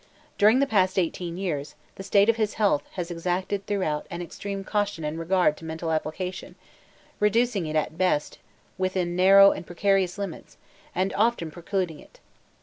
[0.39, 4.63] During the past eighteen years, the state of his health has exacted throughout an extreme
[4.63, 6.55] caution in regard to mental application,
[7.19, 8.39] reducing it at best
[8.79, 10.57] within narrow and precarious limits,
[10.95, 12.19] and often precluding it.